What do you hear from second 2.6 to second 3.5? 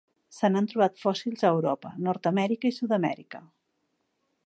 i Sud-amèrica.